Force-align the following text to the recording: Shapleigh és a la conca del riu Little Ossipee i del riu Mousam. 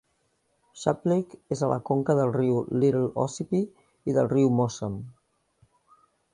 Shapleigh 0.83 1.35
és 1.57 1.61
a 1.67 1.69
la 1.73 1.77
conca 1.89 2.15
del 2.21 2.33
riu 2.39 2.57
Little 2.85 3.03
Ossipee 3.27 3.87
i 4.13 4.19
del 4.19 4.33
riu 4.35 4.53
Mousam. 4.63 5.01